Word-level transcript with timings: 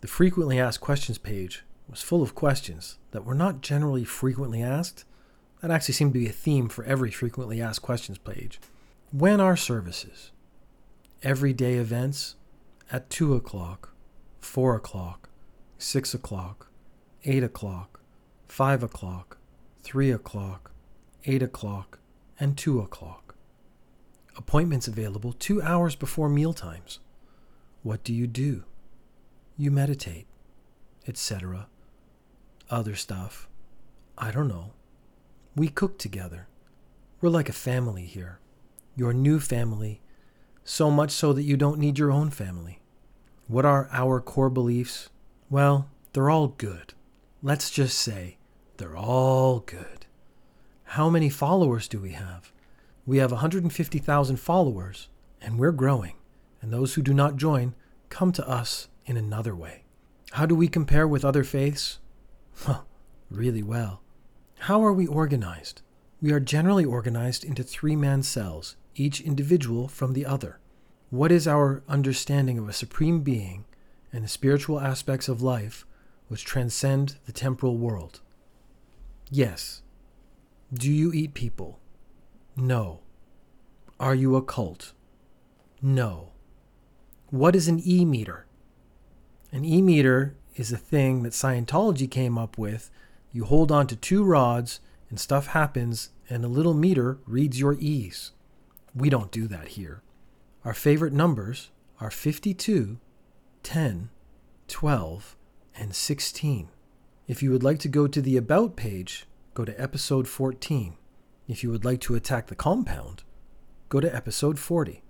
The 0.00 0.08
frequently 0.08 0.58
asked 0.58 0.80
questions 0.80 1.18
page 1.18 1.64
was 1.88 2.02
full 2.02 2.22
of 2.22 2.34
questions 2.34 2.98
that 3.12 3.24
were 3.24 3.34
not 3.34 3.62
generally 3.62 4.04
frequently 4.04 4.62
asked. 4.62 5.04
That 5.62 5.70
actually 5.70 5.94
seemed 5.94 6.12
to 6.12 6.18
be 6.18 6.28
a 6.28 6.32
theme 6.32 6.68
for 6.68 6.84
every 6.84 7.10
frequently 7.10 7.62
asked 7.62 7.82
questions 7.82 8.18
page. 8.18 8.60
When 9.10 9.40
are 9.40 9.56
services? 9.56 10.32
Everyday 11.22 11.74
events 11.74 12.36
at 12.92 13.08
2 13.08 13.34
o'clock, 13.34 13.94
4 14.40 14.76
o'clock, 14.76 15.30
6 15.78 16.14
o'clock, 16.14 16.70
8 17.24 17.42
o'clock, 17.42 18.00
5 18.48 18.82
o'clock, 18.82 19.38
3 19.82 20.10
o'clock, 20.10 20.72
8 21.24 21.42
o'clock, 21.42 21.98
and 22.38 22.56
2 22.58 22.80
o'clock. 22.80 23.34
Appointments 24.36 24.86
available 24.86 25.32
two 25.32 25.62
hours 25.62 25.96
before 25.96 26.28
mealtimes. 26.28 26.98
What 27.82 28.04
do 28.04 28.12
you 28.12 28.26
do? 28.26 28.64
You 29.58 29.70
meditate, 29.70 30.26
etc. 31.08 31.68
Other 32.68 32.94
stuff. 32.94 33.48
I 34.18 34.30
don't 34.30 34.48
know. 34.48 34.72
We 35.54 35.68
cook 35.68 35.98
together. 35.98 36.48
We're 37.22 37.30
like 37.30 37.48
a 37.48 37.54
family 37.54 38.04
here. 38.04 38.38
Your 38.94 39.14
new 39.14 39.40
family, 39.40 40.02
so 40.62 40.90
much 40.90 41.10
so 41.10 41.32
that 41.32 41.44
you 41.44 41.56
don't 41.56 41.78
need 41.78 41.98
your 41.98 42.10
own 42.10 42.28
family. 42.28 42.80
What 43.48 43.64
are 43.64 43.88
our 43.92 44.20
core 44.20 44.50
beliefs? 44.50 45.08
Well, 45.48 45.88
they're 46.12 46.28
all 46.28 46.48
good. 46.48 46.92
Let's 47.42 47.70
just 47.70 47.96
say 47.96 48.36
they're 48.76 48.96
all 48.96 49.60
good. 49.60 50.04
How 50.84 51.08
many 51.08 51.30
followers 51.30 51.88
do 51.88 51.98
we 51.98 52.12
have? 52.12 52.52
We 53.06 53.18
have 53.18 53.30
150,000 53.30 54.36
followers, 54.36 55.08
and 55.40 55.58
we're 55.58 55.72
growing. 55.72 56.16
And 56.60 56.72
those 56.72 56.94
who 56.94 57.02
do 57.02 57.14
not 57.14 57.36
join 57.36 57.74
come 58.10 58.32
to 58.32 58.46
us 58.46 58.88
in 59.06 59.16
another 59.16 59.54
way. 59.54 59.84
How 60.32 60.46
do 60.46 60.54
we 60.54 60.68
compare 60.68 61.08
with 61.08 61.24
other 61.24 61.44
faiths? 61.44 61.98
Well, 62.66 62.86
really 63.30 63.62
well. 63.62 64.02
How 64.60 64.84
are 64.84 64.92
we 64.92 65.06
organized? 65.06 65.82
We 66.20 66.32
are 66.32 66.40
generally 66.40 66.84
organized 66.84 67.44
into 67.44 67.62
three 67.62 67.96
man 67.96 68.22
cells, 68.22 68.76
each 68.94 69.20
individual 69.20 69.88
from 69.88 70.12
the 70.12 70.26
other. 70.26 70.58
What 71.10 71.30
is 71.30 71.46
our 71.46 71.82
understanding 71.88 72.58
of 72.58 72.68
a 72.68 72.72
supreme 72.72 73.20
being 73.20 73.64
and 74.12 74.24
the 74.24 74.28
spiritual 74.28 74.80
aspects 74.80 75.28
of 75.28 75.42
life 75.42 75.86
which 76.28 76.44
transcend 76.44 77.16
the 77.26 77.32
temporal 77.32 77.76
world? 77.76 78.20
Yes. 79.30 79.82
Do 80.72 80.90
you 80.90 81.12
eat 81.12 81.34
people? 81.34 81.78
No. 82.56 83.00
Are 84.00 84.14
you 84.14 84.34
a 84.36 84.42
cult? 84.42 84.92
No. 85.80 86.32
What 87.30 87.54
is 87.54 87.68
an 87.68 87.80
e 87.86 88.04
meter? 88.04 88.45
An 89.52 89.64
e 89.64 89.80
meter 89.80 90.34
is 90.56 90.72
a 90.72 90.76
thing 90.76 91.22
that 91.22 91.32
Scientology 91.32 92.10
came 92.10 92.36
up 92.36 92.58
with. 92.58 92.90
You 93.32 93.44
hold 93.44 93.70
on 93.70 93.86
to 93.88 93.96
two 93.96 94.24
rods 94.24 94.80
and 95.08 95.20
stuff 95.20 95.48
happens, 95.48 96.10
and 96.28 96.44
a 96.44 96.48
little 96.48 96.74
meter 96.74 97.18
reads 97.26 97.60
your 97.60 97.74
E's. 97.74 98.32
We 98.94 99.08
don't 99.10 99.30
do 99.30 99.46
that 99.48 99.68
here. 99.68 100.02
Our 100.64 100.74
favorite 100.74 101.12
numbers 101.12 101.70
are 102.00 102.10
52, 102.10 102.98
10, 103.62 104.10
12, 104.66 105.36
and 105.76 105.94
16. 105.94 106.68
If 107.28 107.42
you 107.42 107.50
would 107.52 107.62
like 107.62 107.78
to 107.80 107.88
go 107.88 108.06
to 108.06 108.20
the 108.20 108.36
About 108.36 108.74
page, 108.74 109.26
go 109.54 109.64
to 109.64 109.80
episode 109.80 110.26
14. 110.26 110.96
If 111.46 111.62
you 111.62 111.70
would 111.70 111.84
like 111.84 112.00
to 112.02 112.14
attack 112.14 112.48
the 112.48 112.56
compound, 112.56 113.22
go 113.88 114.00
to 114.00 114.14
episode 114.14 114.58
40. 114.58 115.02